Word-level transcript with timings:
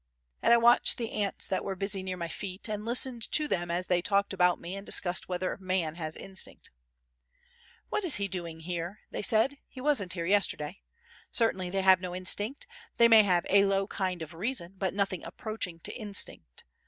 And 0.41 0.51
I 0.51 0.57
watched 0.57 0.97
the 0.97 1.11
ants 1.11 1.47
that 1.47 1.63
were 1.63 1.75
busy 1.75 2.01
near 2.01 2.17
my 2.17 2.27
feet, 2.27 2.67
and 2.67 2.83
listened 2.85 3.31
to 3.33 3.47
them 3.47 3.69
as 3.69 3.85
they 3.85 4.01
talked 4.01 4.33
about 4.33 4.57
me 4.59 4.75
and 4.75 4.83
discussed 4.83 5.29
whether 5.29 5.55
man 5.59 5.93
has 5.93 6.15
instinct. 6.15 6.71
"What 7.89 8.03
is 8.03 8.15
he 8.15 8.27
doing 8.27 8.61
here?" 8.61 9.01
they 9.11 9.21
said; 9.21 9.57
"he 9.67 9.79
wasn't 9.79 10.13
here 10.13 10.25
yesterday. 10.25 10.81
Certainly 11.31 11.69
they 11.69 11.83
have 11.83 12.01
no 12.01 12.15
instinct. 12.15 12.65
They 12.97 13.07
may 13.07 13.21
have 13.21 13.45
a 13.47 13.65
low 13.65 13.85
kind 13.85 14.23
of 14.23 14.33
reason, 14.33 14.73
but 14.75 14.95
nothing 14.95 15.23
approaching 15.23 15.79
to 15.81 15.93
instinct. 15.93 16.63